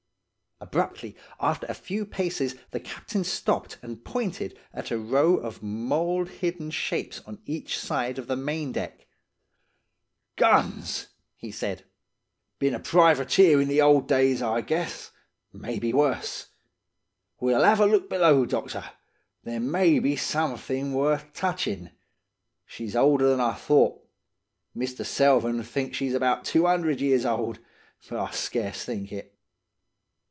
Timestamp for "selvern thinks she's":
25.03-26.13